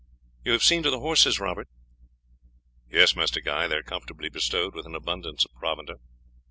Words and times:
"You 0.43 0.53
have 0.53 0.63
seen 0.63 0.81
to 0.81 0.89
the 0.89 0.97
horses, 0.99 1.39
Robert?" 1.39 1.67
"Yes, 2.89 3.15
Master 3.15 3.39
Guy, 3.39 3.67
they 3.67 3.75
are 3.75 3.83
comfortably 3.83 4.29
bestowed, 4.29 4.73
with 4.73 4.87
an 4.87 4.95
abundance 4.95 5.45
of 5.45 5.53
provender." 5.53 5.97